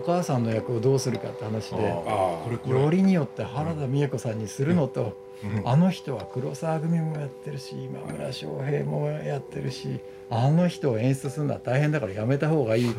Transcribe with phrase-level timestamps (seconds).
[0.00, 1.82] お母さんの役をどうするかって話で
[2.66, 10.00] よりによって原田美恵子さんにするのと、うん、あの人は黒沢組もやってるし今村翔平もやってるし
[10.30, 12.94] あの人を演出するのは大変だからやめた方がいい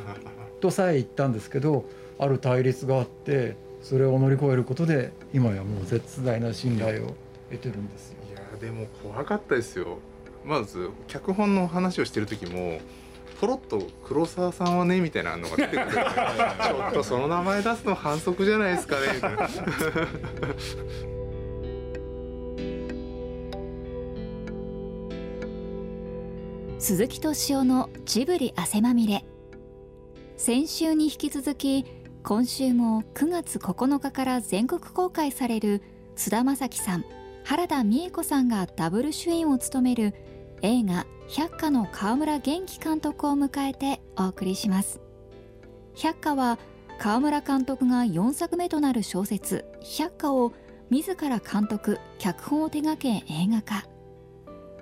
[0.60, 1.86] とさえ言ったんですけど
[2.20, 7.16] ある対立があってそれを乗り越えることで今やもう絶大な信頼を
[7.50, 8.18] 得てるんですよ。
[8.32, 9.98] いやでも怖かったですよ。
[10.46, 12.80] まず脚本の話をしてる時も
[13.42, 15.92] ポロッと黒沢さんはねみたいなのが出てくる。
[15.92, 16.04] ちょ
[16.90, 19.08] っとその名前出すの反則じゃないですかね。
[19.16, 19.50] みたいな
[26.78, 29.26] 鈴木敏夫のジブリ汗まみれ。
[30.38, 31.84] 先週に引き続き
[32.22, 35.82] 今週も9月9日から全国公開される
[36.16, 37.06] 菅田将暉さん
[37.44, 40.14] 原田美恵子さんがダブル主演を務める
[40.62, 45.00] 映画百花の川村元気監督を迎えてお送りします。
[45.96, 46.60] 百花は
[47.00, 50.52] 川村監督が4作目となる小説百花を
[50.90, 53.86] 自ら監督脚本を手掛け映画化。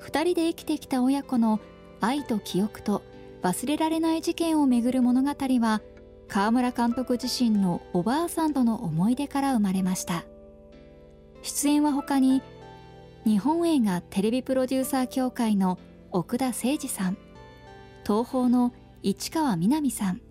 [0.02, 1.60] 2人で生きてきた親子の
[2.02, 3.04] 愛と記憶と
[3.44, 5.84] 忘れられない事件をめぐる物語は
[6.28, 10.26] 川村監督自身のおばあさんとの思い出から生まれました。
[11.44, 12.42] 出演は他に
[13.24, 15.78] 日本映画テレビプロデューサー協会の
[16.12, 17.18] 奥田誠二さん
[18.04, 20.22] 東宝の市川みなみさん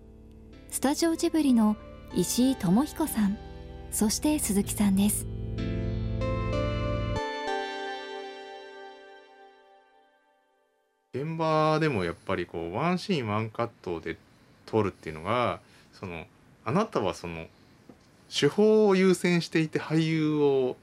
[0.69, 1.77] スタジオジブリの
[2.13, 3.37] 石井智彦さん
[3.89, 5.25] そして鈴木さんです。
[11.13, 14.17] 現場でもやっぱりこうワンシーンワンカットで
[14.65, 15.59] 撮るっていうのが
[15.93, 16.25] その
[16.65, 17.47] あなたはその
[18.29, 20.75] 手法を優先していて俳優を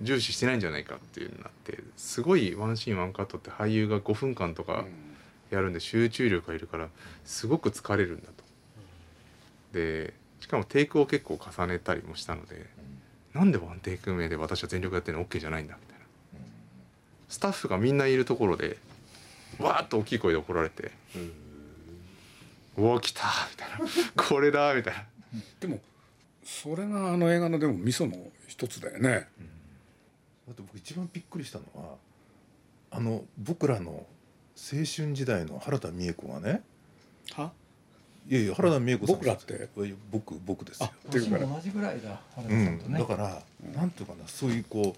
[0.00, 4.84] 重視してないんじゃないかっていうなってすごいワンシーンワンカットって俳優が5分間とか
[5.50, 6.88] やるんで集中力がいるから
[7.24, 8.44] すごく疲れるんだと。
[9.72, 12.66] でしかもテイクを結構重ねたりもしたので、
[13.32, 16.04] なんでワンテイク目で私は全力やってるの？OK じゃないんだみたいな。
[17.28, 18.76] スタッフがみんないるところで
[19.58, 20.90] わーっと大きい声で怒られて
[22.76, 23.22] 「おお来た!」
[23.52, 23.78] みたいな
[24.22, 25.04] 「これだ!」みたいな。
[25.60, 25.80] でも
[26.44, 29.28] それがあの映画のでも味噌の一つだよね。
[29.40, 29.51] うん
[30.50, 31.94] あと僕一番びっくりしたのは
[32.90, 34.04] あの僕らの青
[34.84, 36.62] 春時代の原田美恵子がね
[37.34, 37.52] は？
[38.28, 39.68] いやいや原田美恵子さん僕らって？
[40.10, 40.90] 僕僕ですよ。
[41.10, 44.94] 同じぐらいだ、うん、だから、うん、なんていうかなそういうこ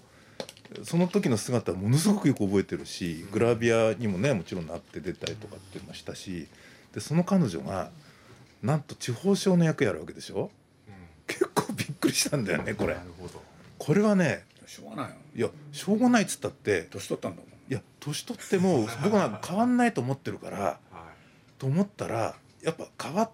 [0.79, 6.47] うその時の姿はものすごくよく覚えてるしグラビアにもねもちろんなって出たりとかっていうのしたし
[6.93, 7.91] でその彼女が
[8.61, 10.49] なんと地方省の役やるわけでしょ、
[10.87, 10.93] うん、
[11.27, 12.97] 結構びっくりしたんだよねこれ。
[13.77, 17.71] これはねしょうがないよいやしょうがないっつったって年取ったんだもん。
[17.71, 23.29] いや年取っても 僕は変わんないと思ってるから、はい、と思ったらやっぱ変わっ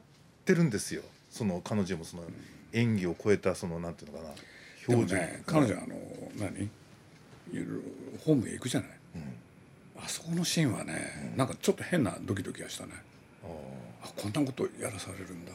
[0.46, 1.04] てるんですよ。
[1.30, 2.24] その彼女もその
[2.74, 4.34] 演技を超えたそのなんていうのかな
[4.88, 5.96] 表情、ね、彼女あの
[6.38, 6.70] 何？
[8.24, 12.94] ホームへ行くじゃない、うん、あそこのシーンはね、うん、なんかちょっと変なドキドキがしたね。
[14.04, 15.52] あこんなことやらされるんだ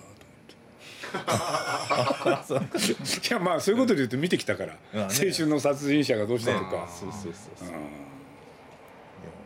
[3.29, 7.69] いやまあそういうことで言うと見てきたから、ね、青春の殺人者がどうしたとか、そうそうそうそう。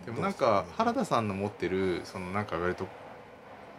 [0.07, 2.87] でもなんか原田さんの持ってるそのなんか割と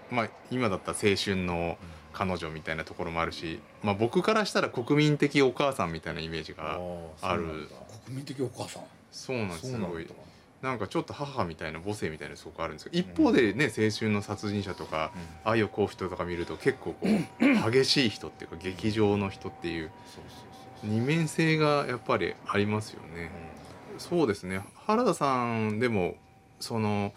[0.10, 1.78] まあ今だったら青春の
[2.14, 6.80] 彼女みたいなところもあるし、まあ、僕からしたら国民的お母さんみたいなイメージが
[7.22, 7.68] ある。
[8.06, 8.84] 国民的お母さん？
[9.12, 10.08] そうなんですすごい
[10.62, 15.12] なんかちょっと母みたいな母性みたいなすごくあるんですけど一方でね、青春の殺人者とか、
[15.44, 19.90] 愛をこう人とか見ると結構こう激しい人っていうか劇場の人っていう
[20.84, 23.32] 二面性がやっぱりありますよね。
[23.98, 24.62] そうですね。
[24.86, 26.16] 原田さんでも
[26.60, 27.14] その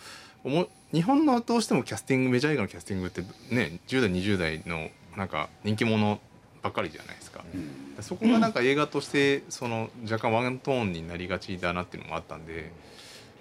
[0.92, 6.18] 日本のどうしてもキャスティングメジャー映画のキャスティングってね10代20代のなんか人気者
[6.62, 12.72] ばっかりじゃないですか、うん、そこがなんか映画としてその若干ワントーンになりがちだなっていうのもあったんで。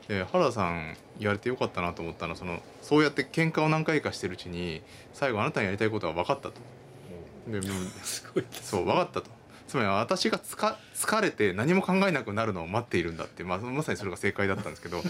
[0.08, 4.82] で原田さん言われてよかったなと思ったのはそのそうやって喧嘩を何回かしてるうちに
[5.14, 6.54] 最後あなたにやりたいことは分かったと。
[7.48, 7.74] でも
[8.04, 9.30] すごいそう分かったと。
[9.68, 15.02] つまり私がつか疲れて何も考えなくなるのを待っているんだって、まあ、まさにそれが正解だったんですけど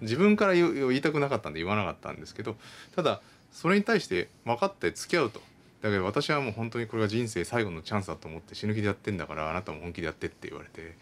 [0.00, 2.56] 自分から言いたくなかったんで言わなかったんですけど
[2.96, 3.20] ただ
[3.52, 5.40] それに対して分かって付き合うと
[5.82, 10.96] だけど私はもう本当にこれが人生最後のチャンスだと思って死ぬ気でやってんだからあなたも本気でやってって言われて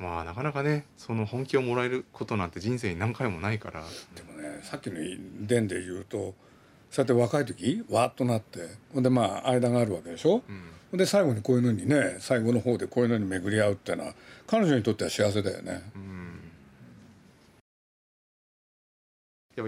[0.00, 3.82] まあなかなかねその本気をもらえることなんて人生に何回もないから。
[4.14, 4.96] でもねさっきの
[5.42, 6.34] 伝で言うと
[6.90, 8.60] そうやって若い時わっとなって
[8.94, 10.42] ほんでまあ間があるわけでしょ、
[10.92, 14.14] うん、で最後にこういうのにね最後の方でこういうのに巡り合うっていうのは
[14.46, 15.82] 彼女にとっては幸せだよね。
[15.94, 16.40] うん。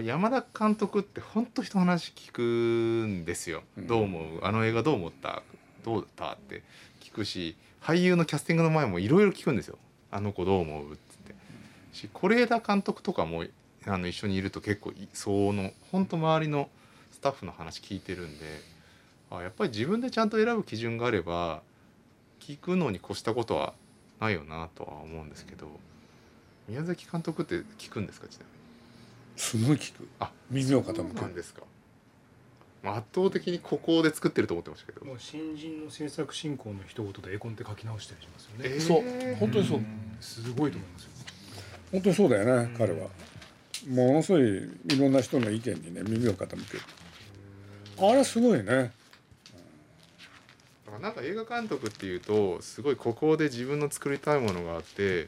[0.03, 4.39] 山田監督って本当人の話聞くんですよ、うん、どう思う？
[4.41, 5.43] あの映画どう思った？
[5.85, 6.33] どうだった？
[6.33, 6.63] って
[6.99, 9.77] 聞くし俳優のキャスティングの前もいろいろ聞くんですよ
[10.13, 11.35] 「あの子どう思う?」っつって。
[11.93, 13.45] し是枝監督とかも
[13.85, 16.69] あの一緒にいると結構その本当周りの
[17.11, 18.45] スタッフの話聞いてるんで
[19.29, 21.61] あやっぱり自分でちゃんと選ぶ基準があれば
[22.39, 23.73] 聞くのに越したことは
[24.19, 25.67] ないよなとは思うんですけど
[26.67, 28.53] 宮崎監督って聞くんですかちなみに？
[29.39, 30.07] すごい聞く。
[30.19, 31.61] あ耳を傾そうなんくですか。
[32.85, 35.05] 圧倒的にここで作ってると思ってましたけど。
[35.05, 38.81] もう新人の制作進行の一言で絵コンって書き直したりしますよね、えー。
[38.81, 39.81] そう本当にそう
[40.21, 41.09] すごいと思いますよ。
[41.91, 43.07] 本当にそうだよね彼は。
[43.87, 46.83] ものすごいいろんな人の意見にね耳を傾ける。
[47.97, 48.91] あれすごいね。
[51.01, 55.27] なんか映画監督っていうとすごいここで自分の作りたいものがあって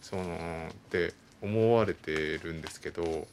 [0.00, 0.22] その
[0.70, 3.26] って思われてるんですけど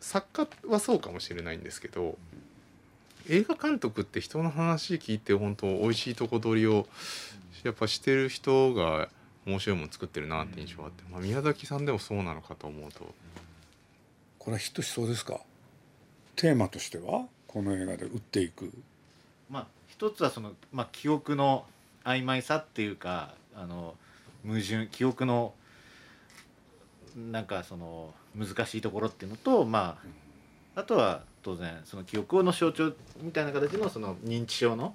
[0.00, 2.18] 作家はそうかもしれないんですけど
[3.28, 6.86] 映画監督って人の話聞いて本当美味しいとこ取りを
[7.62, 9.08] やっぱしてる人が
[9.46, 13.14] 面白いもの作ってるなって印象があって、まあ、宮崎さんでもそうなのかと思うと。
[14.38, 15.40] これはヒットしそうですか？
[16.36, 17.26] テーマとしては？
[17.46, 18.72] この映画で売っていく。
[19.50, 21.64] まあ一つはその、まあ、記憶の
[22.04, 23.94] 曖昧さっていうかあの
[24.46, 25.54] 矛盾記憶の
[27.30, 29.98] なんかその難しいところっていうのとま
[30.74, 34.94] ああとは当然その記憶の象徴みたいな形のその認知症の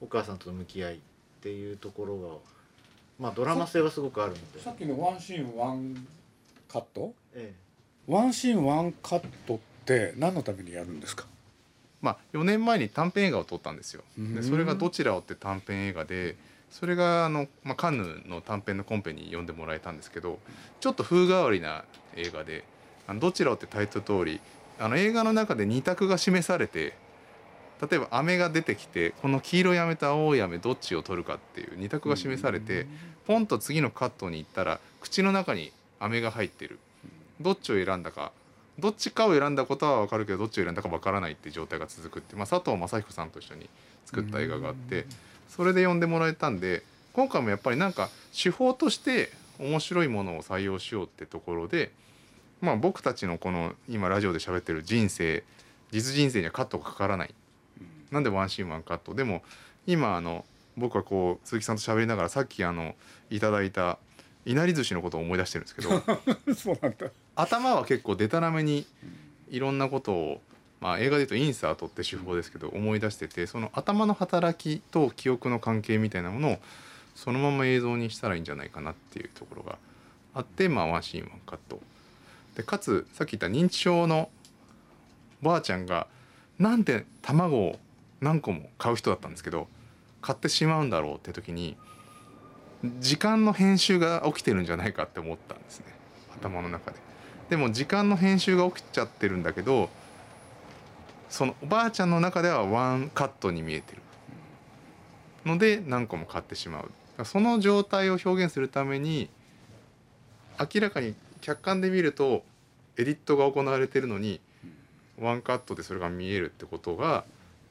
[0.00, 0.98] お母さんとの向き合いっ
[1.42, 2.28] ていうところが
[3.18, 4.60] まあドラマ性はすごくあるので。
[4.60, 6.06] さっきのワンシーンワン
[6.68, 7.14] カット？
[7.34, 7.52] え
[8.06, 11.26] ワンシーンワンカットって何のためにやるんですか？
[12.00, 14.02] まあ、4年前に短編映画を撮ったんですよ。
[14.18, 14.34] うん。
[14.34, 16.36] でそれが「どちらを」って短編映画で
[16.70, 20.38] それがあの、まあ、カンヌの短編のコンペに読んでもらえたんですけど
[20.80, 21.84] ちょっと風変わりな
[22.14, 22.64] 映画で
[23.08, 24.40] 「あのどちらを」ってタイトル通り
[24.78, 26.94] あの映画の中で二択が示されて
[27.80, 32.86] 例えば飴が出てきてこの黄色い飴と青い飴どっちを取るかっていう二択が示されて
[33.26, 36.78] ポンと次のカットに行ったら口の中に飴が入ってる。
[37.40, 38.32] どっちを選んだか
[38.78, 43.68] どっちかを選んだことは分かるけどどっちを選んだか分からないって状態が続くって、まあ、佐藤正彦さんと一緒に
[44.06, 45.06] 作った映画があって
[45.48, 46.82] それで呼んでもらえたんで
[47.12, 48.08] 今回もやっぱりなんか
[48.40, 51.90] 手法として面白いものを採用しようってところで、
[52.60, 55.42] まあ、僕たちのこの今ラジオで喋ってる人生
[55.90, 57.34] 実人生にはカットがかからない。
[58.10, 59.42] なんでワンシーンワンカットでも
[59.86, 60.44] 今あの
[60.76, 62.94] 僕はこう鈴木さんと喋りながらさっきあの
[63.30, 63.98] いただいた
[64.46, 65.90] いなり寿司のことを思い出してるんですけど
[66.54, 67.10] そうなんだ。
[67.36, 68.86] 頭は結構でたらめに
[69.50, 70.42] いろんなことを、
[70.80, 76.58] まあ、映画で言うとインサートって手法ですけど思い出しててその頭の働きと記憶の関係みたいなものを
[77.14, 79.78] そのまま映像にしたらいいんじゃないかなっていうところが
[80.34, 81.80] あって、まあ、ワンシーンワンカット。
[82.56, 84.30] でかつさっき言った認知症の
[85.42, 86.06] ばあちゃんが
[86.58, 87.78] なんで卵を
[88.20, 89.68] 何個も買う人だったんですけど
[90.20, 91.76] 買ってしまうんだろうって時に
[93.00, 95.86] 時間の編集が起きてるんじゃないかって思ったんですね。
[96.40, 96.98] 頭の中で。
[97.50, 99.88] でも時間の編集が起きちゃってるんだけど
[101.28, 104.02] そのおばあちゃんの中ではワンカットに見えてる。
[105.44, 107.24] ので何個も買ってしまう。
[107.24, 109.28] その状態を表現するために
[110.58, 112.44] 明らかに客観で見ると
[112.96, 114.40] エディットが行われてるのに
[115.18, 117.24] ワンカットでそれが見えるってことが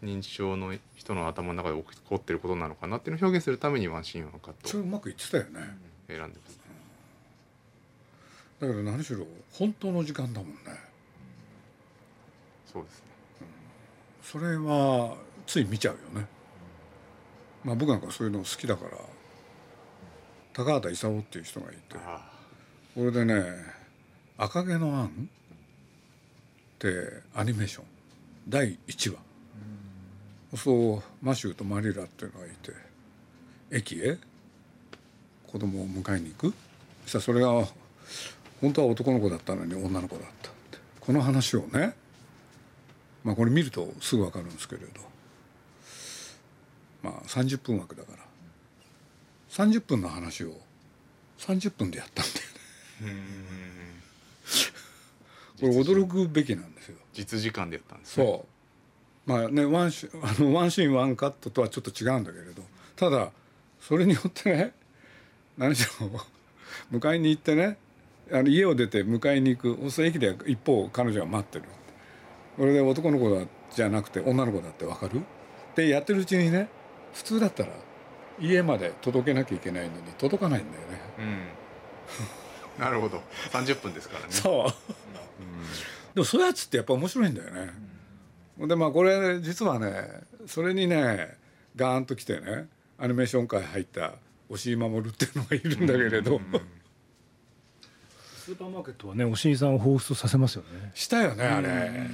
[0.04, 4.68] 認知症の人の頭の中で起こってることなのかなっていうのを表現するためにワンシーンワンカット。
[4.68, 5.78] をそれうまくいってたよね。
[6.08, 6.58] 選んでます。
[6.58, 6.62] ね。
[8.60, 10.56] だけど何しろ本当の時間だもんね。
[12.72, 13.04] そうですね。
[14.22, 16.28] それはつい見ちゃうよね。
[17.64, 18.92] まあ僕なんかそういうの好きだから。
[20.54, 21.98] 高畑勲っていう人がいて。
[21.98, 22.32] あ
[22.96, 23.44] これでね
[24.38, 26.88] 「赤毛のアン」って
[27.36, 27.86] アニメーション。
[28.48, 29.27] 第1話
[30.56, 32.72] そうマシューとマリラっていうのがいて
[33.72, 34.18] 駅へ？
[35.46, 36.54] 子供を迎えに行く？
[37.04, 37.68] そしたらそれが
[38.62, 40.78] 本当は男の子だったのに女の子だったって。
[41.02, 41.96] この話をね
[43.24, 44.88] まあこれ見るとすぐ分かるんですけれど。
[47.04, 48.20] まあ30分枠だから。
[49.50, 50.54] 30分の話を
[51.40, 53.22] 30分でやったんだよね。
[55.60, 56.98] これ驚くべきなんですよ。
[57.14, 58.26] 実時間でやったんですね。
[58.26, 58.57] そう
[59.28, 62.64] まあねワンシあのワンシーンワンカットとはちょっと違うんだけれど
[62.96, 63.30] ただ
[63.80, 64.74] それによってね
[65.60, 66.10] 何しろ
[66.98, 67.78] 迎えに行ってね
[68.32, 71.66] あの家を出て迎えに行くそうすると駅で一方彼女は待ってる。
[72.58, 75.22] これで男の子だじゃなくて女の子だって分かる？
[75.76, 76.68] でやってるうちにね
[77.14, 77.70] 普通だったら
[78.40, 81.00] 家まで届けなきゃいけないのに届かないんだよね。
[82.78, 82.84] うん。
[82.84, 83.22] なるほど。
[83.52, 84.28] 30分ですからね。
[84.32, 84.74] そう。
[86.16, 87.70] でもそういうやつってやっぱ面白いんだよね。
[88.60, 91.38] でまあこれ実はねそれにね
[91.76, 94.14] ガーンと来てねアニメーション界入った
[94.50, 96.42] 押井守っていうのがいるんだけれど、
[98.38, 100.92] スーパーマーケットはね押井さんを彷彿とさせますよね。
[100.96, 102.08] したよねあれ、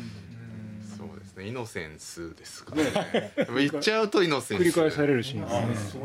[0.97, 1.47] そうですね。
[1.47, 2.83] イノセンスですかね。
[3.55, 4.61] 言っちゃうとイノセンス。
[4.61, 6.01] 繰り返されるシーンですね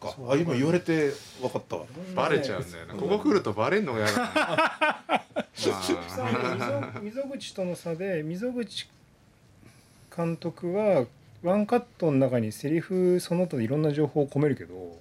[0.00, 0.32] そうか。
[0.32, 1.84] あ今言われて分かったわ。
[2.14, 2.94] バレちゃうんだよな。
[2.94, 4.24] ここ来るとバレんのが嫌だな。
[6.16, 8.88] まあ溝口との差で溝口
[10.16, 11.06] 監督は
[11.42, 14.98] ワンカットの中にセリフその他でいろんな情報を込めるけど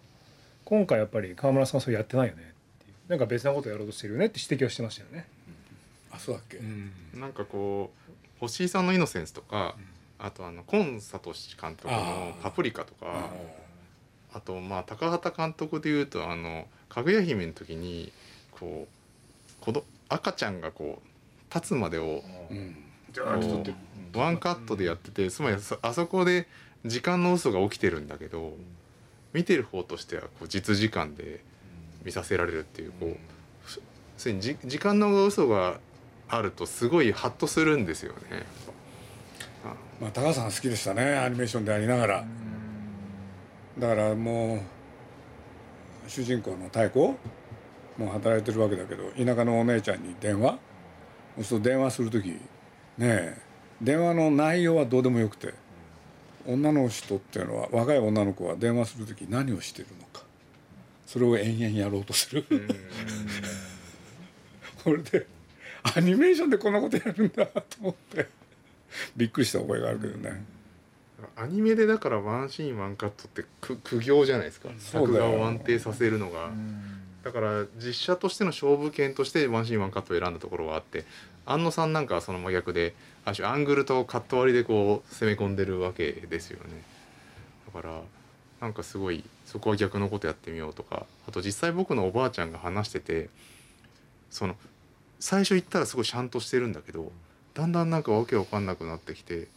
[0.66, 3.10] 今回やっぱり川村さんはそれやってないよねっていう。
[3.10, 5.28] なんか別なことやろうとしてるよねって指摘をしてましたよね。
[6.12, 6.60] あそうだっけ、
[7.18, 9.76] なんかこう星井さんの「イノセンス」とか、
[10.18, 13.30] あとあのコンサトシ監督の「パプリカ」とか
[14.34, 18.12] あとまあ高畑監督でいうとあの「かぐや姫」の時に
[18.52, 22.85] こう子ど赤ちゃんがこう立つまでをうん
[23.24, 23.64] こ
[24.16, 26.48] うワンカットでやっててつまりそあそこで
[26.86, 28.54] 時間の嘘が起きてるんだけど
[29.34, 31.44] 見てる方としてはこう実時間で
[32.04, 33.18] 見させられるっていうこう
[33.64, 33.82] ふ要
[34.18, 35.80] するにじ時間の嘘が
[36.30, 38.46] あるとすごいハッとするんですよね。
[40.00, 42.26] まあ、高橋さん好きでしたねアニメーションでありながら。
[43.78, 47.00] だからもう主人公の太鼓
[47.98, 50.58] もう働いてるわけだけど田舎のお姉ちゃんに電話。
[51.36, 52.40] そうすると電話する時
[52.98, 53.38] ねえ。
[53.82, 55.54] 電話の内容はどうでもよくて
[56.46, 60.24] 女の人っていうのは若い女の子は電話する時何をしてるのか。
[61.06, 62.46] それを延々やろうとする。
[64.84, 65.28] これで
[65.96, 68.28] アニメーションでこんなことやるんだと思って。
[69.16, 70.44] びっくりした覚えがあるけどね。
[71.36, 74.70] アニメでだからワンシーンワンカットってく苦行じゃないですか。
[74.78, 76.50] 作画を安定させるのが。
[77.26, 81.06] だから実写としての勝負権としてワンシーンワンカットを選んだところがあって
[81.48, 82.94] 安野さんなんかはその真逆で
[83.26, 86.84] アングルとカット割りでこう攻め込んでるわけですよね。
[87.74, 88.02] だから
[88.62, 93.30] なんかすごいそこは逆のことやってみようとかあと実際僕のおばあちゃんが話してて
[94.30, 94.56] その
[95.20, 97.12] 最初言ったらすごいシャンとしてるんだけど
[97.56, 99.48] だんだんなんかわけわかんなくなってきて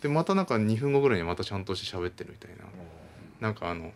[0.00, 2.66] でまたなんか2分後ぐらいにまたちゃんとして喋ってるみたいな。
[3.40, 3.92] なんかあの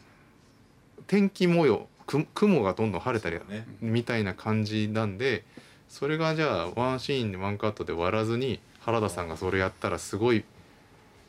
[1.07, 1.89] 天気模様
[2.35, 5.45] 雲がどんどん晴れたりねみたいな感じなんで
[5.89, 10.45] それがじゃあワンシーンでワンカットで割らずに原田さんがそれやったらすごい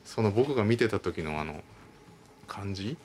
[0.06, 1.62] その僕が見てた時のあの
[2.48, 2.98] 感じ？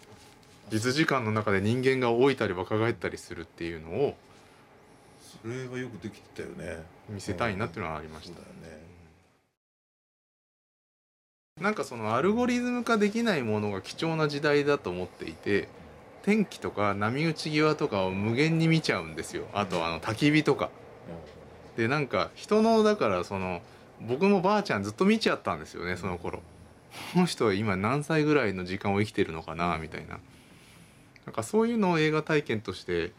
[0.71, 4.17] 実時間の中で人間が老いたり若返ったりするっていうのを
[5.43, 6.83] それはよくできてたよね。
[7.09, 8.41] 見せたいなっていうのはありました。
[11.61, 15.69] なんかそのアルゴリズム化できないものが貴重な時代だと思っていて
[16.27, 19.47] 天気とか波打ち際とかを無限に見ちゃうんですよ。
[19.55, 20.71] あとあの焚き火とか。
[21.77, 23.63] でなんか人のだからその
[24.01, 26.43] 僕もばあちゃんずっと見ちゃったんですよねその頃。
[27.13, 30.19] この人は今何歳ぐらいの時間を生きてるのかなみたいな。
[31.27, 33.13] なんかそういうのを映画体験として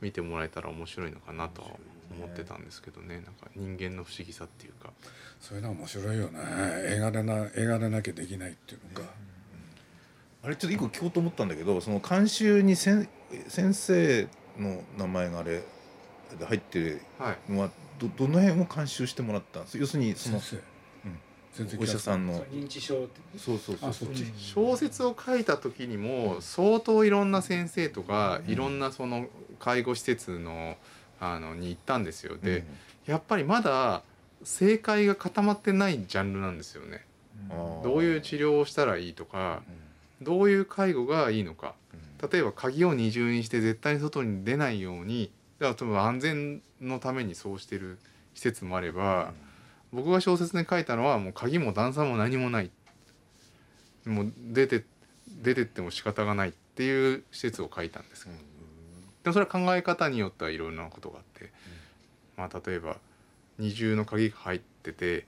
[0.00, 1.68] 見てもらえたら面白いのかなとは
[2.16, 3.16] 思ってたんですけどね。
[3.16, 4.92] なんか人間の不思議さっていうか。
[5.40, 6.38] そういうのは面白いよね。
[6.90, 9.10] 映画でな映画でなきゃできないっていうのか、
[10.44, 13.08] あれちょっと一個聞こうと思ったんだけどその監修にせん
[13.48, 15.62] 先生の名前があれ
[16.38, 17.52] で入ってるはい。
[17.52, 19.64] のはどどの辺を監修してもらったん？
[19.64, 20.40] です要するにその
[21.78, 22.42] お医者さんの。
[22.46, 23.20] 認知症って。
[23.38, 24.08] そうそうそう。
[24.38, 29.26] 小説を書いた時にも相当いろんな先生とかいろんなその
[29.58, 30.76] 介護施設の
[31.20, 32.38] あのに行ったんですよ。
[32.38, 32.64] で、
[33.06, 34.02] やっぱりまだ
[34.42, 37.04] 正解が固まってないジャンルなんですよね。
[37.84, 39.62] どういう治療をしたらいいとか
[40.24, 41.74] どういう介護がいいのか。
[42.32, 47.98] 例えば鍵を二重にして絶対に外に出ないようにだから多分安全のためにそうしてる
[48.34, 49.32] 施設もあれば、
[49.92, 52.70] 僕が小説に書いたのはもう鍵も段差も何もない。
[54.04, 54.84] もう出て
[55.42, 58.24] 出てっても仕方がないっていう施設を書いたんです。
[58.24, 61.52] けど、でもそれは考え方によってはいろんなことがあって、
[62.36, 62.96] まあ例えば
[63.58, 65.26] 二重の鍵が入っててで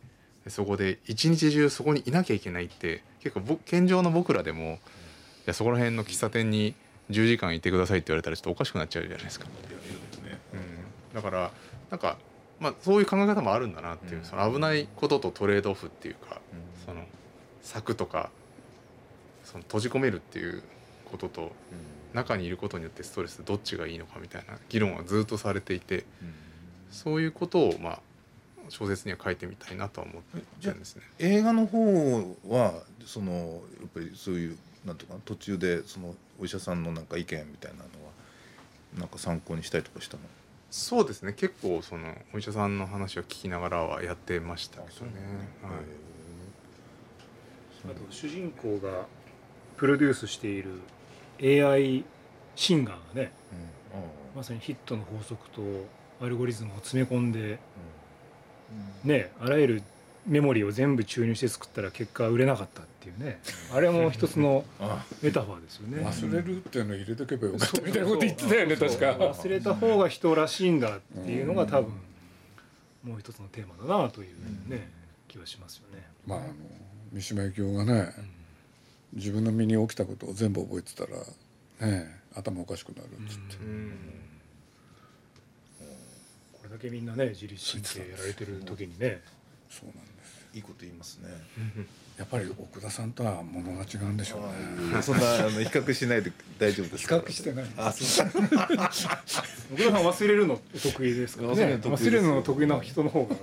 [0.49, 4.79] そこで一日中そこにいなきゃいけないって結構ぼ健常の僕らでもい
[5.47, 6.75] やそこら辺の喫茶店に
[7.11, 9.47] 10時間いてくださいって言われたらちょっとおかしくなっちゃうじゃないですか。
[10.53, 11.51] うん、だから
[11.91, 12.17] なんか、
[12.61, 16.41] まあ、そういう考え方もあるんだなっていう、その危ないこととトレードオフっていうか、
[16.87, 17.05] その
[17.63, 18.31] 柵とか
[19.45, 20.63] その閉じ込めるっていう
[21.11, 21.53] ことと
[22.13, 26.05] 中にいることによってストレスどっちがいいのかみたいな議論はずっとされていて
[26.91, 28.01] そういうことをまあ
[28.69, 31.03] 小説には書いてみたいなとは思ってるんですね。
[31.19, 37.89] 映画の方はそのやっぱりそういうなんとか途中でそのお医者さんのなんか意見みたいなのは
[38.99, 40.23] なんか参考にしたりとかしたの？
[40.71, 41.33] そうですね。
[41.33, 45.13] 結構そのお医者さんの話を聞きながらはやってましたけどね。
[45.63, 45.73] はい。
[47.87, 49.07] あと主人公が
[49.77, 50.81] プロデュースしている
[51.41, 52.05] AI
[52.57, 53.33] シンガーがね
[54.35, 55.63] まさにヒットの法則と
[56.21, 57.59] アルゴリズムを詰め込んで、
[59.05, 59.83] ねあらゆる
[60.27, 63.41] メモリーを全部注入して作ったら結果売れなかったっていうね。
[63.75, 64.65] あれも一つの
[65.23, 65.99] メタファーですよね。
[66.03, 67.81] 忘れるっていうのを入れとけばよかった。
[67.83, 69.07] みたいなこと言ってたよね確か。
[69.13, 71.93] 忘れた方が人らしいんだっていうのが多分
[73.05, 74.91] もう一つのテーマだなというね
[75.29, 76.03] 気はしますよね。
[76.27, 76.55] まああの
[77.13, 78.13] 三島由紀夫がね、
[79.13, 81.11] 自分の身に起きたことを全部覚えてたら
[81.87, 83.69] ね頭おかしくなるっつって、これ
[86.75, 89.21] だけみんなね自律神経やられてる時にね。
[89.71, 90.45] そうなんです。
[90.55, 91.29] いいこと言いますね。
[92.19, 95.01] やっぱり奥田さんとはものが違うんでしょうね。
[95.01, 97.65] そんなあの比較しないで大丈夫です比較してない。
[97.77, 98.27] あそう。
[98.27, 103.37] 奥田さん忘れるの得意ですからね忘れるの得意な人の方が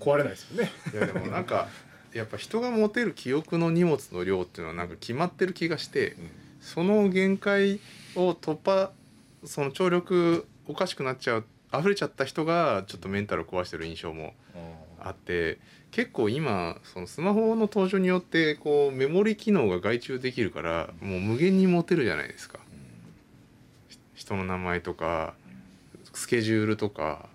[0.00, 0.70] 壊れないですよね。
[0.92, 1.68] いやでもなんか
[2.12, 7.78] やっぱ人が持てる記憶の荷物の量っていうのはなんか決まってる気がして、うん、その限界
[8.16, 8.90] を突破
[9.44, 14.34] その聴力おかしくなっちゃう溢れちゃった人がちょっとメンタルを壊してる印象も
[15.00, 15.58] あって
[15.90, 22.58] 結構今そのスマホの登場によってこうメモリ機能が外注できるからもう無限に持てるじゃないですか。
[24.14, 25.34] 人の名前とか
[26.12, 27.28] スケジュールとか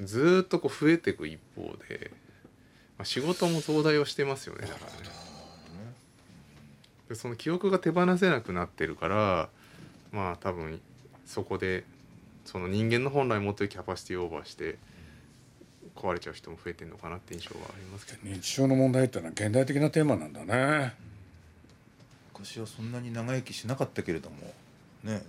[0.00, 2.12] ずっとこう増えていく一方で、
[2.96, 5.18] まあ、仕事も増大をしてますよねだからね。
[7.08, 9.48] でその記憶が手放せなくなってるから
[10.12, 10.80] まあ多分
[11.26, 11.84] そこで
[12.48, 14.78] その人間の本来持ってるキャパシティオーバーして
[15.94, 20.94] 壊れちゃう人も増えてるのかなって印象はありますけど、ね、認知症の問題ってのは現代的なテーマなんだね、
[22.32, 24.36] 昔はそんなに長生きしなかったけれども
[25.04, 25.22] ね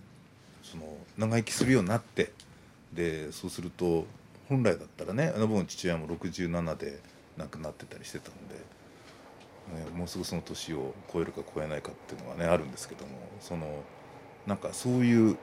[0.64, 0.84] その
[1.18, 2.32] 長生きするようになって
[2.94, 4.06] でそうすると
[4.48, 7.00] 本来だったらねあの僕の父親も67で
[7.36, 8.56] 亡くなってたりしてたんで、
[9.84, 13.84] ね、もうすぐその年を超えるか超えないかっていうのはねあるんですけどもその
[14.48, 15.38] なんかそういう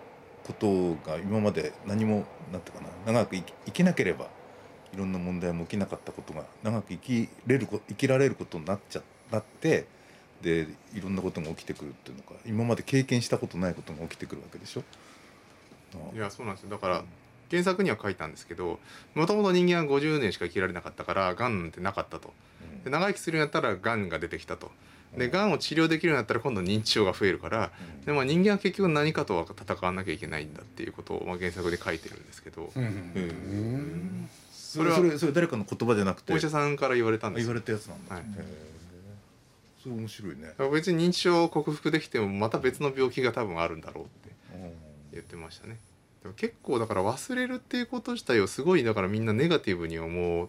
[0.46, 4.26] ことが今まで何もなんていうかな長く生きなければ
[4.94, 9.86] いろんな問題も起きなかったことが長く生きれる生きられることになっちゃなって
[10.42, 14.82] でいろんなことが起きてくるっていうのか今まで経験したことないことが起きてくるわけでしょ？
[16.14, 17.04] いやそうなんですよだから、
[17.50, 18.78] 原作には書いたんですけど
[19.14, 22.32] もともと人間は50年しか生きられなかったからがんなんてなかったと
[22.86, 24.70] で長生きするようになったらがんが出てきたと。
[25.18, 25.50] でがん。
[25.50, 27.72] を治療できるようになったら今度認知症が増えるから、
[28.04, 32.70] でまあ、人間は結局何かとは戦わなきゃいけないんだっていうことを、まあ、原作で書いてるんですけど、
[34.52, 36.32] それはそれそれ誰かの言葉じゃなくて。
[36.32, 38.24] お医者さんから言われたんです言われたやつなんだ、はい、
[39.82, 40.54] それ面白いね。
[40.72, 44.36] 別に認知症を克服できてもまた別の病気が多分あるんだろうって
[45.10, 45.78] 言ってましたね。
[46.22, 50.48] でも結構だから忘れるっていうこと自体をすごいだからみんなネガティブに思っ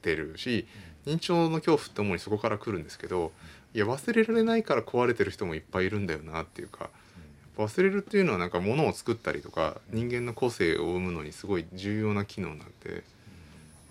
[0.00, 0.66] てるし
[1.08, 3.32] 認知症の恐怖って主にそこから来るんですけど
[3.74, 6.90] いや忘れられないから壊れてる人もいっぱいいるんだよなっていうか
[7.56, 13.02] 忘れるっていうのはなんか物を作ったりとか人間の個性を生むのにすごい重要な機能なんで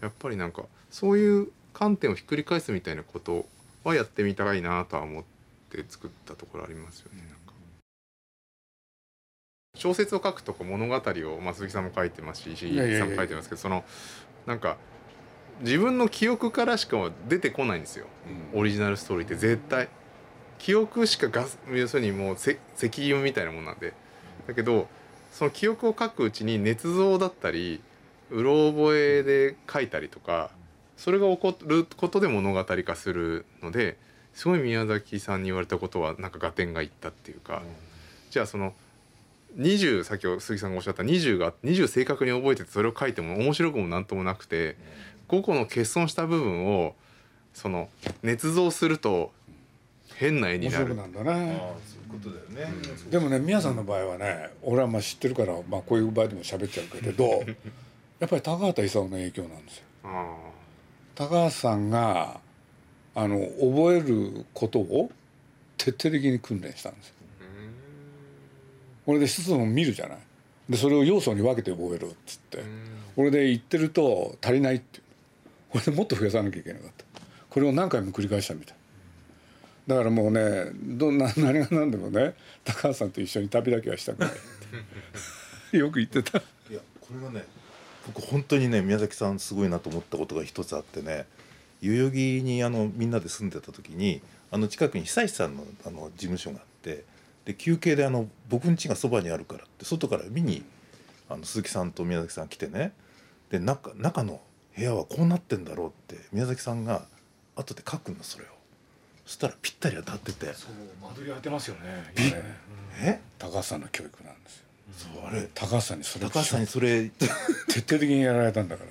[0.01, 3.45] やっぱりなんかそういう観点をひっくり返すみたいなこと
[3.83, 5.23] はやってみたいなとは思っ
[5.69, 7.37] て作ったところありますよね。
[9.75, 13.83] 小説を書くとか物語を、まあ、鈴木さんも書いてますし石井さんも書いてますけどその
[14.47, 14.77] なんか
[15.61, 18.05] 自分の記憶からしか出てこないんですよ、
[18.53, 19.89] オリジナルストーリーって絶対。
[20.59, 23.93] 記憶しかガス要するにもう石油みたいなもんなんで。
[24.47, 24.87] だけど
[25.31, 27.81] その記憶を書くうちに捏造だったり
[28.31, 30.49] うろ覚えで書いたりとか
[30.95, 33.97] それが起こることで物語化するので
[34.33, 37.63] すごい宮崎さんに言われたことはなんか合点がいったっていうか、
[38.29, 38.73] じゃあその
[39.57, 44.75] 20先ほど鈴木さんがおっしゃった20が20正確に覚えててそれを書いても面白くも何ともなくて
[45.29, 46.95] 5個の欠損した部分を
[47.53, 47.89] その
[48.23, 49.31] 捏造すると
[50.15, 50.95] 変な絵になる。
[50.95, 51.61] なんだね。
[52.07, 52.73] ことだよね、
[53.11, 57.43] でもね宮さんの場合はね俺はまあ知ってるから、まあ、こういう場合でも喋っちゃうけど
[58.19, 59.83] やっぱり高畑勲の影響なんですよ。
[61.15, 62.39] 高畑さんが
[63.13, 65.11] あの覚えることを
[65.77, 67.13] 徹底的に訓練したんですよ。
[69.05, 70.17] これで一つの見るじゃない
[70.69, 72.63] でそれを要素に分けて覚えるっつって
[73.15, 74.99] これで言ってると足りないって
[75.69, 77.05] これでもっと増やさなきゃいけなかった。
[77.49, 78.77] これを何回も繰り返したみたい。
[79.87, 84.29] だからもうねどんな 何が何でもね高橋さんと一緒に旅だけはしたくな
[85.73, 86.39] い よく言ってた。
[86.69, 87.45] いやこれはね
[88.05, 91.25] 僕本当にね宮崎さんすごいなと思ったことが一つあってね
[91.81, 97.03] 代々木にあのみんなで住んでた時にあの近くに久石さんのあの事務所があって
[97.45, 100.63] で休憩であの僕ん家がそばにあるからって外から見に
[101.29, 102.93] あの鈴木さんと宮崎さん来てね
[103.49, 104.41] で中中の
[104.77, 107.05] 部屋はこうなってんだろうって宮崎さんが
[107.55, 108.47] 後で書くのそれを。
[109.25, 110.53] そしたらぴったり当たってて。
[110.53, 111.81] そう間取り当てますよね。
[112.15, 112.23] び
[113.01, 113.19] え？
[113.39, 114.63] 高橋さんの教育なんですよ。
[114.97, 115.49] そうあれ？
[115.53, 117.09] 高橋さんにそれ高橋さんにそれ
[117.67, 118.89] 徹底的にやられたんだから。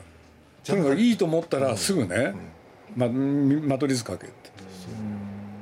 [0.64, 2.35] とにかくいいと思ったらすぐね、
[2.96, 4.51] ま、間取り図かけって。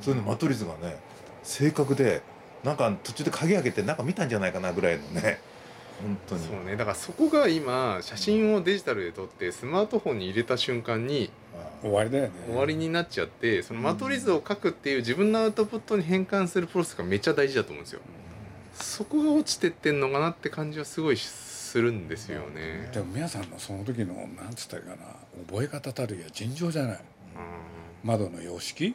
[0.00, 0.96] そういうの間取り図がね
[1.42, 2.22] 正確で
[2.62, 5.40] なんか途中で鍵開けてなんか見たんじゃないかなぐらいのね
[6.04, 6.46] 本当に。
[6.46, 6.76] そうね。
[6.76, 11.30] だからそこが今写真をデジタルで撮ってスマートフォンに入れた瞬間に
[11.80, 12.30] 終わりだよね。
[12.46, 18.00] 終わりになっちゃってその間取り図を書くっていう自分のアウトプットに変換するプロセスがめっちゃ大事だと思うんですよ。
[18.74, 22.90] そこが落ちてってんのかなって感じはすごいするんですよね。
[22.92, 25.02] でも皆さんのその時のなんつったらいいかな
[25.48, 27.00] 覚え方たるや尋常じゃない。
[28.02, 28.94] 窓の様式？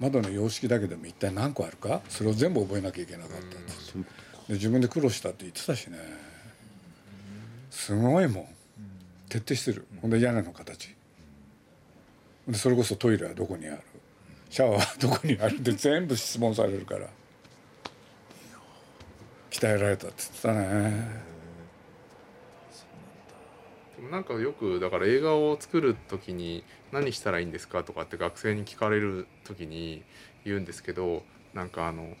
[0.00, 2.00] 窓の様式だけでも一体何個あるか？
[2.08, 3.56] それを全部覚えなきゃいけなかったって。
[4.48, 5.98] で自分で苦労したって言ってたしね
[7.78, 8.46] すごいもん。
[9.28, 9.86] 徹底してる。
[10.02, 10.96] ほんで屋根の形。
[12.48, 13.82] でそれこそトイレはどこにある？
[14.50, 15.58] シャワーはどこにある？
[15.58, 17.08] って全部質問されるから。
[19.50, 21.28] 鍛えられたって言ってたね。
[24.10, 30.02] なんかよくだから映画を作る時に何したらいいんですかとかって学生に聞かれる時に
[30.44, 31.22] 言うんですけど
[31.54, 32.16] なんかあの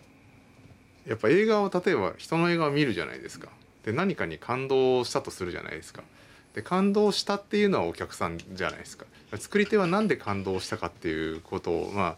[1.04, 3.48] やっぱ映画を例えば人の映画を見るじゃないですか
[3.84, 6.02] で何かに感動したとするじゃないですか
[6.54, 12.16] で感動したっていうのはお客さんじゃないですか作り手は何で感動したかっていうことをまあ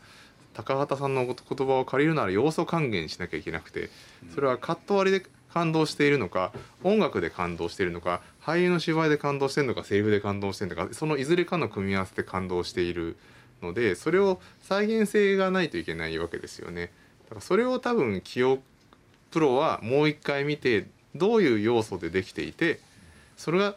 [0.54, 3.90] 高畑さんの言葉を借りるなら要素還元しなきゃいけなくて
[4.34, 13.16] それはカット割りで感動しているのか音楽で感動しているのか俳優の芝居で感動してるのかセリフで感動してるのかそのいずれかの組み合わせで感動している
[13.62, 16.92] のでそれを再現性がないといけないわけですよね。
[17.24, 18.58] だからそれを多分起用
[19.30, 22.80] プロはもう一回見てどういう要素でできていて
[23.36, 23.74] それが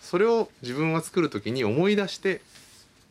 [0.00, 2.40] それを自分が作る時に思い出して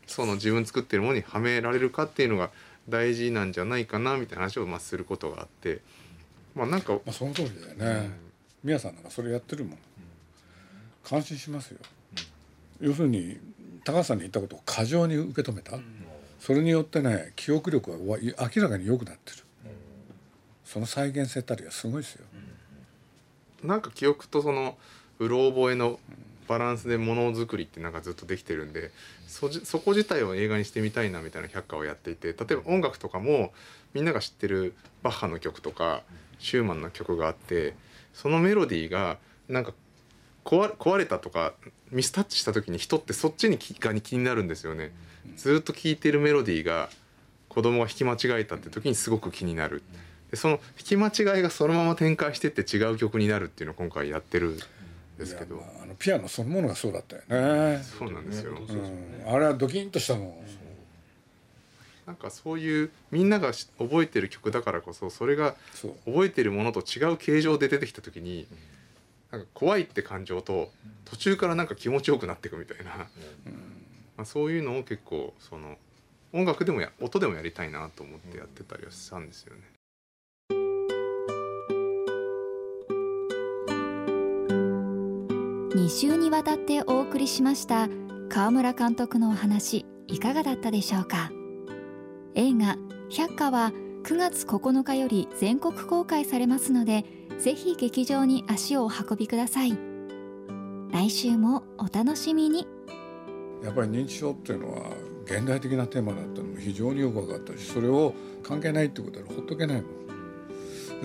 [0.08, 2.52] その自分作ってるものにはめられるかっていうのが
[2.90, 5.80] 大事なんじゃないかなみたいな話をまあすることがあって
[6.56, 8.12] まあなんか、まあ、その通りだよね、
[8.64, 9.78] 宮さんなんかそれやってるもん。
[11.04, 11.80] 感心しますよ、
[12.80, 13.38] 要するに
[13.84, 15.78] 高橋さんに言ったことを過剰に受け止めた、
[16.40, 19.38] それによってね記憶力が明らかに良くなってる、
[20.64, 22.26] その再現性たりはすごいですよ、
[23.64, 24.78] なんか記憶とその
[25.20, 26.00] うろ覚えの
[26.48, 28.92] バランスでものづくりってなんかずっとできてるんで
[29.28, 33.54] そそこ自体を映画にしてみたいなみたいな百科をやっていて例えば音楽とかも
[33.94, 36.04] みんなが知ってるバッハの曲とか
[36.40, 37.76] シューマンの曲があって
[38.14, 39.74] そのメロディーがなんか
[40.44, 41.54] 壊壊れたとか
[41.92, 44.92] ミスタッチした時に人ってそっちにが気になるんですよね。
[45.38, 46.90] ずっと聴いてるメロディーが
[47.48, 49.84] 子供が弾き間違えたって時にすごく気になる。
[50.34, 54.58] でその弾き間違いがそのまま展開してって違う曲になるっていうのを今回やってる
[55.16, 57.84] ですけど、まあ、あのピアノそのものがそうだったよね。
[57.84, 60.34] そうなんですよ、うん、あれはドキンとしたもん。
[62.08, 65.56] なんかそういうみんなが覚えてる曲だからこそそれが
[66.06, 68.48] 覚えてるものと違う形状で出てきた時に
[69.30, 70.72] なんか怖いって感情と
[71.06, 73.08] 途中からなんか気持ちよくなっていくみたいな、
[74.18, 75.78] まあ、そういうのを結構その
[76.34, 79.62] 音楽でもや音でもやりたいなと思ってやってたりはしたんですよね。
[85.76, 87.90] 2週にわたってお送りしました
[88.30, 91.32] 川村監督のお話いかがだったでしょうか？
[92.36, 92.78] 映画
[93.10, 93.72] 「百花」は
[94.04, 97.06] 9月9日より全国公開されますので
[97.40, 99.78] ぜひ劇場に足をお運びください。
[100.92, 102.68] 来週もお楽しみに。
[103.64, 104.92] やっぱり認知症っていうのは
[105.26, 110.04] 現代的なテーマだったのも非常によく分かったしそれを関係ないってことはほっとけないもん。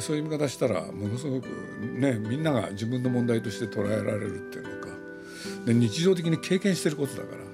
[0.00, 1.48] そういう見方したらものすごく
[1.80, 4.88] ねみんなが自分の問題として捉えられるっていうのか。
[5.64, 7.48] で日常的に経験してることだから。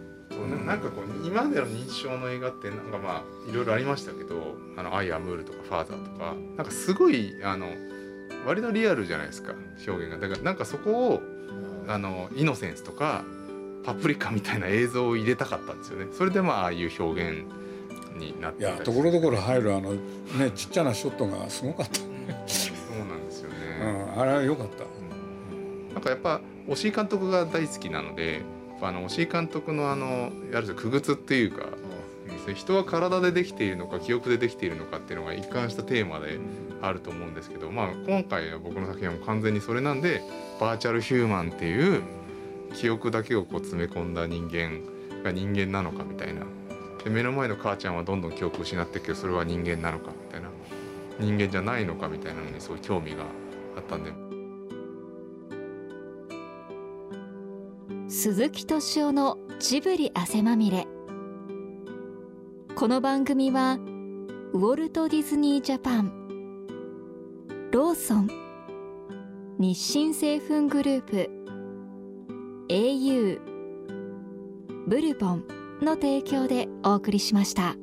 [0.67, 7.69] なんかこう今までの認知症の映画ってなんかまあいろいろありましたけど「あのアイ・アムール」とか「ファーザー」とかなんかすごいあの
[8.47, 9.55] 割とリアルじゃないですか
[9.87, 10.19] 表現が。
[10.19, 11.23] だからなんかそこを
[11.87, 13.25] あのイノセンスとか
[13.85, 16.07] パプリカみたいな映像を入れたかったんですよね。
[16.13, 17.45] それでまあああいう表現
[18.17, 20.01] になっていやところどころ入るあのね
[20.55, 22.01] ちっちゃなショットがすごかった
[22.47, 23.57] そうなんですよね、
[24.15, 25.55] うん、あれは良かった、う
[25.91, 28.43] ん、なんかやっぱ押井監督が大好きなので
[28.81, 31.69] あの押井監督のあのやる区別っていうか、
[32.47, 36.39] うん、人は体でできているのか記憶でできているのかっていうのが一貫したテーマで
[36.83, 40.23] あると思うんですけど、まあ、今回は僕の作品は完全にそれなんで
[40.61, 42.03] バーチャルヒューマンっていう
[42.75, 44.81] 記憶だけをこう詰め込んだ人間
[45.23, 46.43] が人間なのかみたいな。
[47.05, 50.49] で目の前の母ちゃんはどんどん記憶を失っていくけどそれは人間なのかみたいな
[51.21, 53.25] 人間じゃないのかみたいなのにすごい興味が
[53.77, 54.13] あったんで
[58.09, 60.87] 鈴木敏夫のジブリ汗まみれ
[62.75, 63.79] この番組は
[64.53, 66.13] ウォルト・ディズニー・ジャパン
[67.73, 68.29] ローソン
[69.59, 71.31] 日清製粉グループ
[72.69, 73.41] au
[74.87, 75.45] ブルボン
[75.81, 77.77] の提供でお送りしました。